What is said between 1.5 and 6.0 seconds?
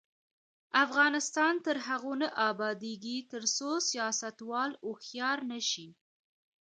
تر هغو نه ابادیږي، ترڅو سیاستوال هوښیار نشي.